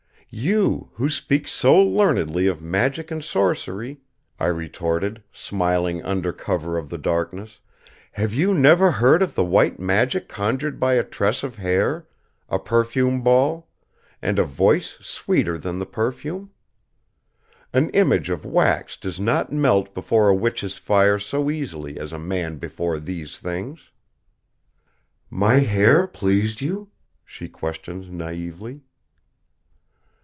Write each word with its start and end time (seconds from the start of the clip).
"You, 0.33 0.91
who 0.93 1.09
speak 1.09 1.45
so 1.45 1.77
learnedly 1.77 2.47
of 2.47 2.61
magic 2.61 3.11
and 3.11 3.21
sorcery," 3.21 3.99
I 4.39 4.45
retorted, 4.45 5.21
smiling 5.33 6.01
under 6.03 6.31
cover 6.31 6.77
of 6.77 6.87
the 6.87 6.97
darkness, 6.97 7.59
"have 8.13 8.33
you 8.33 8.53
never 8.53 8.91
heard 8.91 9.21
of 9.21 9.35
the 9.35 9.43
white 9.43 9.77
magic 9.77 10.29
conjured 10.29 10.79
by 10.79 10.93
a 10.93 11.03
tress 11.03 11.43
of 11.43 11.57
hair, 11.57 12.07
a 12.47 12.59
perfume 12.59 13.21
ball, 13.21 13.67
and 14.21 14.39
a 14.39 14.45
voice 14.45 14.91
sweeter 15.01 15.57
than 15.57 15.79
the 15.79 15.85
perfume? 15.85 16.51
An 17.73 17.89
image 17.89 18.29
of 18.29 18.45
wax 18.45 18.95
does 18.95 19.19
not 19.19 19.51
melt 19.51 19.93
before 19.93 20.29
a 20.29 20.33
witch's 20.33 20.77
fire 20.77 21.19
so 21.19 21.49
easily 21.51 21.99
as 21.99 22.13
a 22.13 22.17
man 22.17 22.55
before 22.57 22.99
these 22.99 23.37
things." 23.37 23.89
"My 25.29 25.55
hair 25.55 26.07
pleased 26.07 26.61
you?" 26.61 26.89
she 27.25 27.49
questioned 27.49 28.05
naïvely. 28.05 28.79